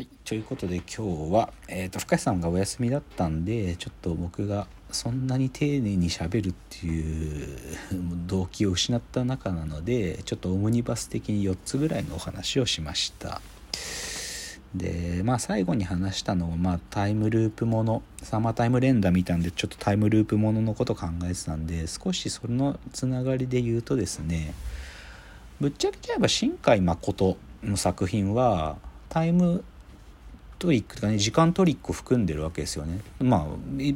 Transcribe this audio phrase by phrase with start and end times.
[0.00, 7.58] はい、ということで今日は、えーと、深谷さんがお休みだったんでちょっと僕がそんなに丁寧にしゃべるっていう
[8.26, 13.42] 動機を失った中なのでちょっとオムニバス的に4つぐらいのお話をしました。
[14.74, 24.54] でまあ最後に話したのは、まあ、タイムループものサマータイム連打見たんでちょっとタイムループもののこと考えてたんで少しそのつながりで言うとですね
[25.60, 28.78] ぶっちゃけちゃえば新海誠の作品は
[29.10, 29.62] タイム
[30.60, 33.00] トリックとかね時間トリックを含んでるわけですよね。
[33.18, 33.46] まあ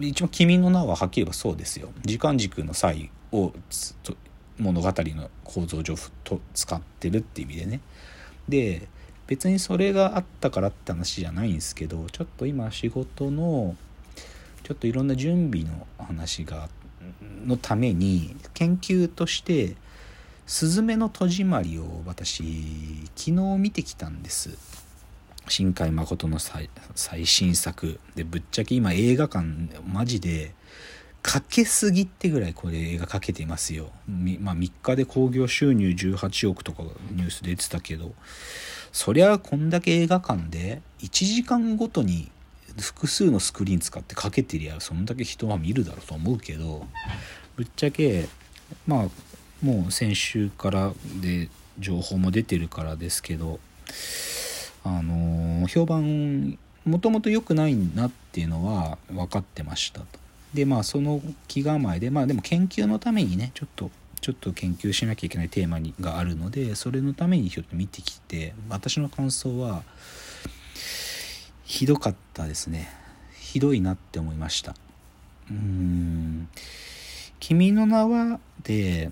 [0.00, 1.90] 一番「君の名は」はっきり言えばそうですよ。
[2.04, 3.52] 時間軸の際を
[4.58, 7.80] 物語の構造上と使ってるって意味でね。
[8.48, 8.88] で
[9.26, 13.76] 別にそれがあったからって話じゃないんですけどちょっと今仕事の
[14.62, 16.70] ちょっといろんな準備の話が
[17.44, 19.76] のために研究として
[20.46, 24.85] 「すずめの戸締まり」を私昨日見てきたんです。
[25.48, 28.00] 新海誠の最新作。
[28.14, 29.46] でぶっちゃけ今映画館
[29.86, 30.54] マジで
[31.22, 33.90] かけすぎってぐらいこれ映画かけてますよ、
[34.40, 38.14] まあ、3日で興行収入18億とかニュース出てたけど。
[38.92, 42.30] そりゃこんだけ映画館で1時間ごとに
[42.80, 46.86] 複数のスクリーン使ってかけてりゃそんだけ人は見るだろうと思うけど。
[47.56, 48.28] ぶっちゃけ
[48.86, 49.08] まあ
[49.64, 51.48] もう先週からで
[51.78, 53.60] 情報も出てるからですけど。
[54.86, 55.25] あの
[55.66, 60.06] 評判もともと良くないなっていうのは分かってましたと。
[60.54, 69.82] でまあその気構えでまあでも研究のためにねちょっとちょっと研究しなきゃいけないテーマにがあるのでそれのためにちょっと見てきて私の感想は
[71.64, 72.88] ひどかったですね。
[73.38, 74.74] ひどいなって思いました。
[75.50, 76.48] うーん
[77.40, 79.10] 「君の名は」で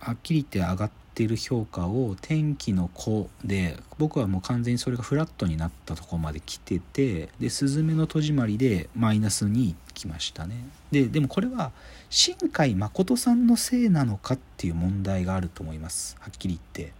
[0.00, 0.90] はっきり言って上がっ
[1.20, 10.64] っている評価を天気の子で僕はもう完全にそれがフラットになったとこまで来ててでスズメの戸締まりでマイナスに来ましたね。
[10.90, 11.72] ででもこれは
[12.08, 16.16] 新海誠さんのせいなのかっていう問題があると思います。
[16.20, 16.94] はっきり言って。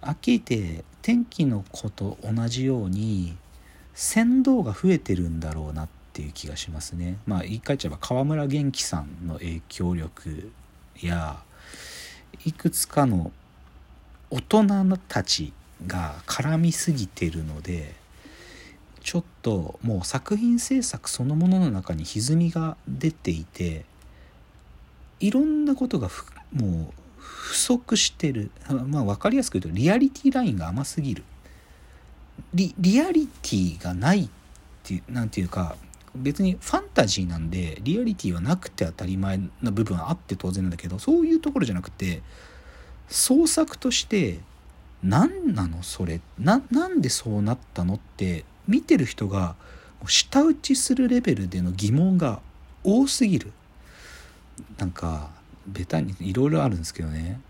[0.00, 3.36] はっきり言って天気の子と同じように
[3.94, 7.18] 船頭が増えてるんだろうなっていう気がしますね。
[7.26, 10.50] まあ言い換えちゃえば川村元気さんの影響力
[11.00, 11.40] や
[12.44, 13.32] いくつかの
[14.30, 15.52] 大人たち
[15.86, 17.94] が絡みすぎてるので
[19.02, 23.84] ちょっともう作品制作そのものの中に歪みが出ていて
[25.20, 26.08] いろんなことが
[26.52, 28.50] もう不足してる。
[28.86, 31.24] まあ分かりやすく言うとリアリティラインが甘すぎる。
[32.54, 34.28] リリアリティがないっ
[34.82, 35.76] ていう何ていうか
[36.14, 42.22] 別にファンタジーなんでリアリティはなくて当たり前な部分はあって当然なんだけどそういうところじゃなくて
[43.08, 44.40] 創作として
[45.02, 46.20] 何なのそれ？
[46.38, 49.54] ななんでそうなったのって見てる人が
[50.06, 52.40] 舌打ちするレベルでの疑問が
[52.84, 53.52] 多すぎる。
[54.78, 55.30] なんか
[55.66, 57.40] ベタにいろいろあるんですけどね。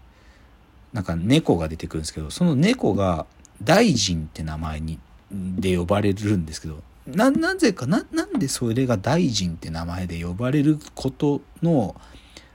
[0.93, 3.26] なんか猫が出てくるんですけどその猫が
[3.62, 4.99] 大臣って名前に
[5.31, 11.94] で呼ばれるんですけどな、なぜかな、なんでそれが大臣って名前で呼ばれることの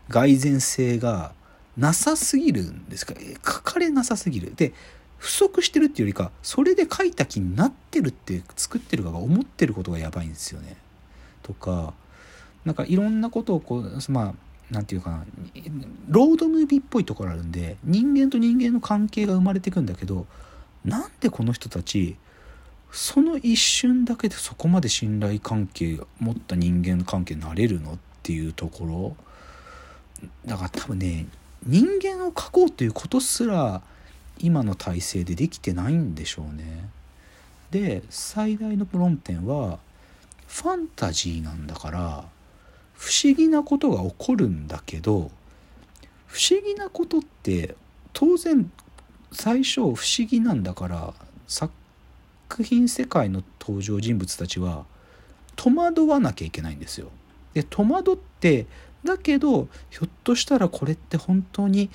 [0.09, 1.33] 蓋然性が
[1.77, 3.13] なさすぎるんですか？
[3.45, 4.53] 書かれなさすぎる。
[4.55, 4.73] で、
[5.17, 10.77] 不足してるっていうよりか、それで書いた気になってるって作ってるかが思ってることがやばいんですよね。
[11.41, 11.93] とか、
[12.63, 14.33] なんかいろんなことをこう、まあ、
[14.71, 15.25] なんていうかな、
[16.07, 20.27] ロードムービーっぽいところあるんで、人間と人間の関係が生まれてくんだけど、
[20.83, 22.15] なんでこの人たち、
[22.95, 30.29] その一瞬だけでそこまで信頼関係持った人間関係になれるのっていうところ？
[30.45, 31.25] だから多分ね
[31.65, 33.81] 人間を描こうということすら
[34.39, 36.89] 今の体制でできてないんでしょうね。
[37.69, 39.77] で最大の論点は
[40.47, 42.23] ファンタジーなんだから
[42.93, 45.31] 不思議なことが起こるんだけど
[46.27, 47.75] 不思議なことって
[48.13, 48.71] 当然
[49.33, 49.95] 最初不思
[50.25, 51.13] 議なんだから
[51.45, 51.73] 作
[52.55, 54.85] 作品世界の登場人物たちは
[55.57, 57.09] 戸惑わなきゃいけないんですよ。
[57.53, 58.65] で戸惑って
[59.03, 61.89] だけどひょっとしたらこれって本当に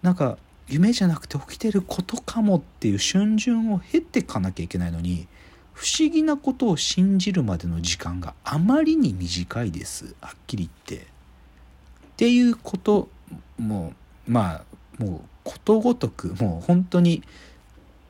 [0.00, 5.28] なんか夢じゃなくて起きてることかもっていう瞬順を経てかなきゃいけないのに
[5.74, 11.06] 不思議なことを信じるまでの時間があまりに短いですはっきり言って。
[11.06, 13.10] っていうこと
[13.58, 13.92] も
[14.26, 14.64] まあ
[14.96, 17.22] もうことごとくもう本当に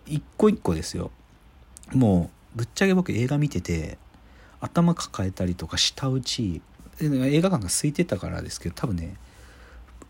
[0.07, 1.11] 一個一個ですよ
[1.93, 3.99] もうぶっちゃけ僕映画見てて
[4.61, 6.61] 頭抱えたりとか舌打ち
[7.01, 9.17] 映画館が空いてたからですけど多分ね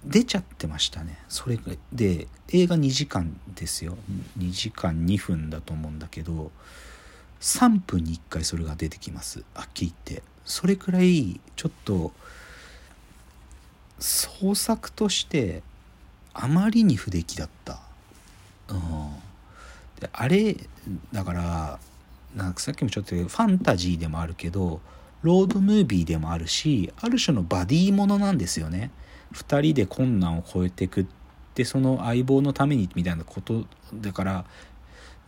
[0.05, 1.19] 出ちゃってましたね。
[1.29, 1.59] それ
[1.93, 3.97] で映画2時間ですよ。
[4.39, 6.53] 2時間2分だと思うんだけど
[7.41, 9.45] 3分に1回それが出てきます。
[9.55, 10.23] はっきり言って。
[10.45, 12.13] それくらいちょっと
[13.99, 15.63] 創作として
[16.33, 17.81] あまりに不出来だった、
[18.69, 18.79] うん、
[20.01, 20.57] であれ
[21.13, 21.79] だから
[22.35, 24.81] なんかさっきもちょっとファンタジーでもあるけど
[25.23, 28.91] ロードムービーでもあるしある種のバディものなんですよね。
[29.33, 31.07] 2人で困難を越えてくっ
[31.55, 34.45] てその相棒のためにみたいなことだから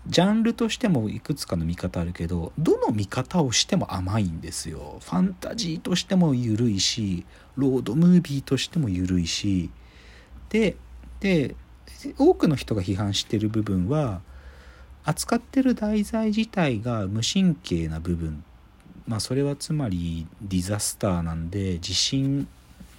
[0.06, 4.99] ジャンルとしてもいくつかの見方あるけどどの見方をしても甘いんですよ。
[5.00, 7.26] ファンタジーとしても緩いし
[7.56, 9.70] ロードムービーとしても緩いし。
[10.49, 10.76] で
[11.20, 11.56] で
[12.16, 14.23] 多くの人が批判してる部分は
[15.05, 18.44] 扱ってる題材自体が無神経な部分。
[19.06, 22.47] まあそれはつまりディザスターなんで地震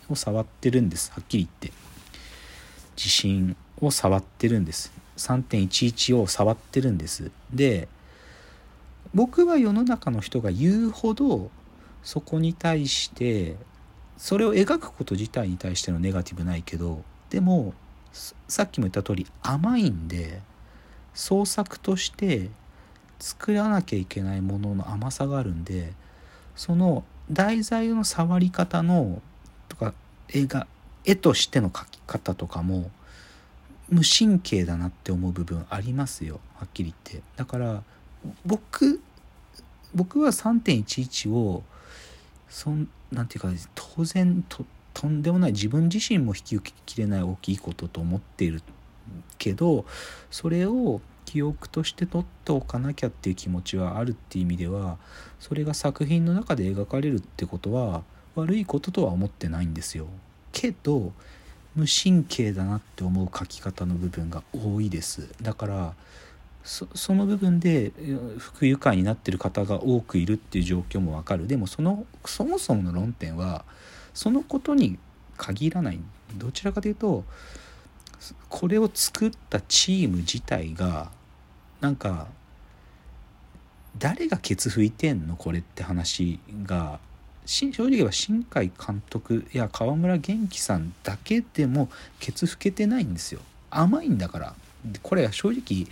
[0.10, 1.12] を触ってるんです。
[1.12, 1.78] はっきり言って。
[2.96, 4.92] 地震を触ってるんです。
[5.18, 7.32] 3.11を触ってるんです。
[7.54, 7.88] で
[9.14, 11.52] 僕は世の中の人が言うほど
[12.04, 13.56] そこに対して
[14.18, 17.74] それを描くこと自体に対してのネガティブないけどでも
[18.48, 20.42] さっきも言った通り甘いんで
[21.14, 22.50] 創作として
[23.20, 25.94] 作らなきゃいけないものの甘さがあるんで
[26.56, 29.22] その題材の触り方の
[29.70, 29.94] とか
[30.30, 30.68] 映画
[31.06, 32.92] 絵としての描き方とかも
[33.90, 36.40] 無神経だなって思う部分ありますよ。
[36.56, 37.24] はっきり言って。
[37.36, 37.84] だから
[38.46, 39.02] 僕
[39.94, 41.64] 僕は3.11を
[42.48, 48.62] そんなんていうか当然ととんでもない自分自身も引き受けきれない大きいことと思っている
[49.38, 49.86] けど
[50.30, 54.98] それを記憶として取っておかなきゃっていう気持ちはあるっていう意味では
[55.40, 58.04] それが作品の中で描かれるってことは
[58.36, 60.08] 悪いこととは思ってないんですよ。
[60.52, 61.14] けど
[61.76, 65.30] 無神経だなって思う書き方の部分が多いです。
[65.42, 65.94] だから
[66.64, 67.92] その部分で
[68.38, 71.48] 不愉快になってる方が多くいるっていう状況もわかる。
[71.48, 73.64] でもそのそもそもの論点は
[74.14, 75.00] そのことに
[75.38, 76.00] 限らない。
[76.36, 77.24] どちらかというと
[78.50, 81.12] これを作ったチーム自体が
[81.80, 82.28] なんか
[83.98, 87.00] 誰がケツ拭いてんのこれって話が
[87.46, 91.90] 正直言えば新海監督や川村元気さんだけでも
[92.20, 93.42] ケツ拭けてないんですよ。
[93.70, 94.56] 甘いんだから。
[95.04, 95.88] これは正直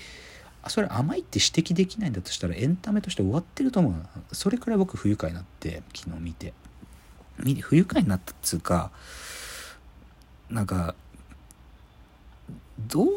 [0.67, 6.53] それ甘いって指摘できないんだとしたらエンタメとして終わってると思うそれくらい僕不愉快になって昨日見て。
[7.61, 8.91] 不愉快になったっつうか
[10.49, 10.95] なんか
[12.87, 13.07] どう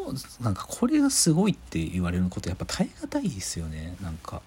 [0.43, 4.43] なんかこれがすごいって言われることやっぱ耐え難いですよねなんか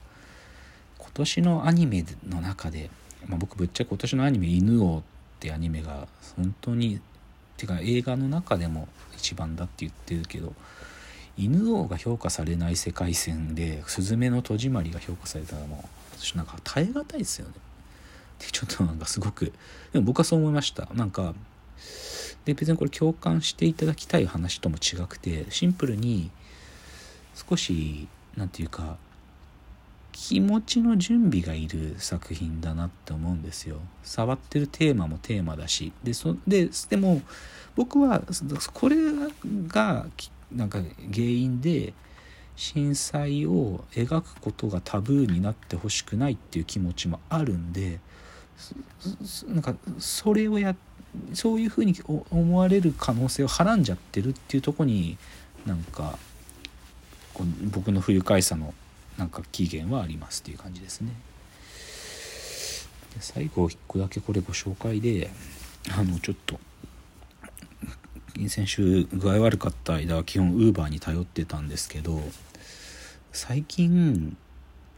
[0.97, 2.89] 今年のアニメの中で
[3.27, 5.03] まあ、僕ぶっちゃけ今年のアニメ「犬王」っ
[5.39, 6.99] てアニメが本当に
[7.57, 10.53] てか映画の中でも一番だって言ってるけど
[11.37, 17.53] 犬王が評価されない世界線で「すずめの戸締まり」が評価されたらもう私なんか耐え難いですよね。
[18.39, 19.53] でちょっとなんかすごく
[19.93, 21.33] でも僕はそう思いましたなんか
[22.45, 26.29] で別にこれ共感していただきたい話とも違くてシンプルに
[27.33, 28.07] 少し
[28.37, 28.97] 何て言うか
[30.11, 33.79] 気持ちの準備がいる作品だなって思うんですよ。
[34.01, 35.91] 触ってるテーマもテーマだし。
[36.05, 37.21] で、そででも
[37.75, 38.21] 僕は
[38.73, 38.95] これ
[39.67, 40.05] が
[40.53, 40.79] なんか
[41.13, 41.93] 原因で
[42.55, 47.99] 震災を描くことがタブーになってほしくないっていう気持ちもあるんで
[49.49, 50.94] なんかそれをやって
[51.33, 51.95] そういうふうに
[52.31, 55.17] 思われる可能性をはらんじゃってるっていうとこに
[55.65, 56.17] なんか
[57.71, 58.73] 僕の不愉快さの
[59.17, 61.11] なんか期限はありますっていう感じですね。
[63.15, 65.29] で最後1個だけこれご紹介で
[65.97, 66.59] あのちょっと
[68.49, 72.19] 先週具合悪かった間は基本ウーバーに頼ってたんですけど
[73.31, 74.35] 最近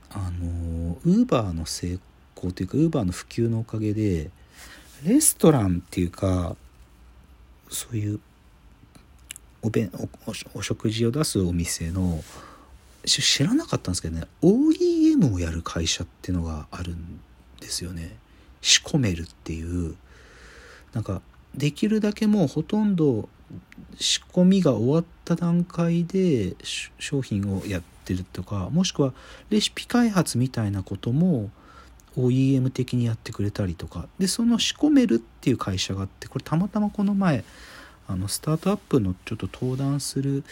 [0.09, 1.99] あのウーバーの成
[2.35, 4.31] 功というかウーバーの普及のおかげで
[5.05, 6.55] レストランっていうか
[7.69, 8.19] そういう
[9.61, 9.89] おべ
[10.55, 12.23] お食事を出すお店の
[13.05, 17.19] 知らなかったんですけどね OEM をやる会社っていうのがあるん
[17.59, 18.15] ですよね。
[18.61, 19.95] 仕込めるっていう
[20.93, 21.21] なんか
[21.55, 23.29] できるだけもうほとんど
[23.97, 26.55] 仕込みが終わった段階で
[26.99, 29.13] 商品をやってるとかもしくは
[29.49, 31.49] レシピ開発みたいなことも
[32.17, 34.07] OEM 的にやってくれたりとか。
[34.19, 37.43] でその仕込めるっていう会社があってこれたまたまこの前
[38.07, 40.43] あのスタートアップのちょっと登壇する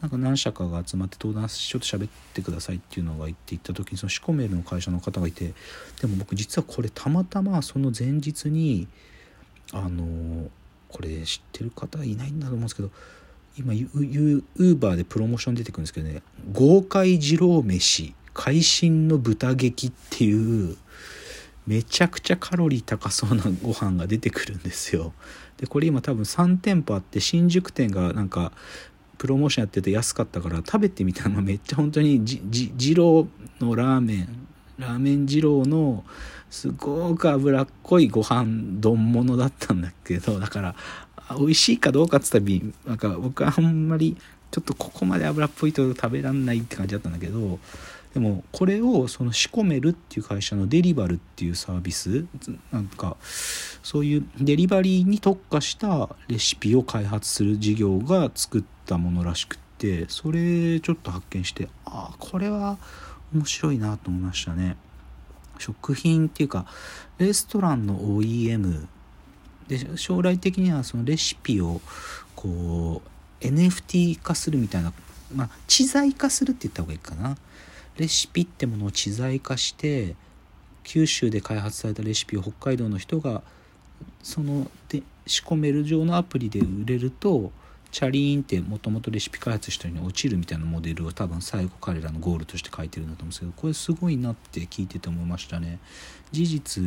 [0.00, 5.52] なんか何社かが集まって登壇しちょっと喋ってくださいっていうのが言って行った時にそのシコメルの会社の方がいて
[6.00, 8.88] でも僕実はこれたまたまその前日に
[9.72, 10.48] あの
[10.88, 12.90] これ知ってる方いないんだと思うんですけど
[13.58, 18.14] 今ウーバーでプロモーション出てくるんですけどね豪快二郎飯。
[18.34, 20.76] 会心の豚劇っていう
[21.66, 25.12] めちゃくちゃカロリー高そうなご飯が出てくるんですよ。
[25.58, 28.52] でこれ今多分3店舗あって新宿店がなんか
[29.18, 33.28] プロモーションやってて安かったから食べてみたらめっちゃ本当にじじ二郎
[33.60, 34.48] のラーメン
[34.78, 36.04] ラーメン二郎の
[36.50, 40.74] すごく脂っこいご飯丼物だったんだけどだから
[41.38, 42.44] 美味しいかどうかっつったら
[42.86, 44.16] なんか僕はあんまり
[44.50, 47.58] ちょっとここまで脂っぽいと食べらんないって感じだったんだけど
[48.14, 52.26] でもこれをその仕込めるっていう会社のデリバルっていうサービス
[52.70, 62.76] なんかそういうデリバリーに特化したレシピを開発する事業が作ったものらしくってそれちょっと発見してああこれは
[63.34, 64.76] 面白いなと思いましたね。
[65.58, 66.66] 食品っていうか
[67.18, 68.86] レストランの OEM
[69.68, 71.80] で将来的にはそのレシピを
[72.34, 73.00] こ
[73.40, 74.92] う NFT 化するみたいな
[75.34, 77.36] まあ知財化するって言った方がいいかな。
[77.96, 80.14] レシピってものを知財化して
[80.84, 83.42] 九州で開発されたレシピを北海道の人が
[84.22, 87.52] そので仕込める上のアプリで売れると
[87.92, 95.78] チャリーンってもともとレシピ開発した人に落ちるみたいなモデルを多分最後彼らのゴールとして書いてるんだと思うんですけどこれすごいなって聞いてて思いましたね。
[96.32, 96.82] 事実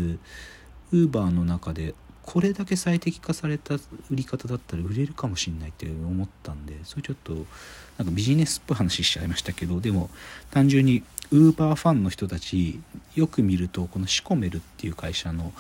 [0.92, 1.94] ウーバーの中で
[2.26, 3.80] これだけ最適化された売
[4.12, 10.10] り方だったら売れるかもしんないって思ったんでそれちょっとなんかビジネスっぽい話しちゃいましたけどでも
[10.50, 12.80] 単純にウーバーファンの人たち
[13.14, 15.54] よく見るとこのシコメルっていう会社の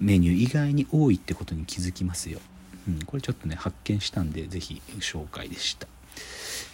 [0.00, 2.40] メニュー意外に多いってことに気づきますよ。
[2.88, 5.86] うん、これちょっとね発見したんで是非紹介でした。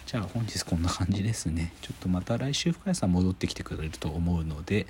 [0.05, 1.73] じゃあ本日こんな感じですね。
[1.81, 4.87] ちょっとまた来週深谷さん戻ってきてくれると思うので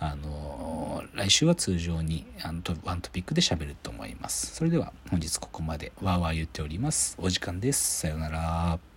[0.00, 4.54] あの来週は通常にあのワントピックで喋ると思います。
[4.54, 5.92] それでは本日ここまで。
[6.00, 7.16] わーわー言っております。
[7.18, 8.00] お時間です。
[8.00, 8.87] さようなら。